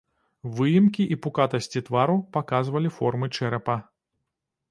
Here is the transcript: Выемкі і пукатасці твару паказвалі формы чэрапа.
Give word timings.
Выемкі 0.59 1.03
і 1.15 1.17
пукатасці 1.25 1.83
твару 1.89 2.15
паказвалі 2.37 2.89
формы 2.97 3.27
чэрапа. 3.37 3.77